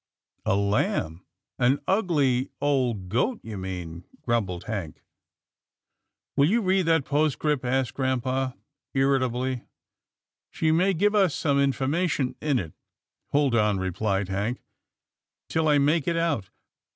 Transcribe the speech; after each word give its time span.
"A 0.47 0.55
lamb— 0.55 1.23
an 1.59 1.79
ugly 1.87 2.49
old 2.59 3.07
goat 3.07 3.39
you 3.43 3.55
mean," 3.55 4.03
grum 4.23 4.47
bled 4.47 4.63
Hank." 4.63 5.03
Will 6.35 6.49
you 6.49 6.63
read 6.63 6.87
that 6.87 7.05
postscript?" 7.05 7.63
asked 7.65 7.93
grampa, 7.93 8.57
irritably," 8.95 9.61
she 10.55 10.71
may 10.71 10.95
give 10.95 11.13
us 11.13 11.35
some 11.35 11.59
information 11.59 12.33
in 12.41 12.57
it."" 12.57 12.73
Hold 13.31 13.53
on," 13.53 13.77
repHed 13.77 14.29
Hank," 14.29 14.63
till 15.49 15.67
I 15.67 15.77
make 15.77 16.07
it 16.07 16.17
out. 16.17 16.49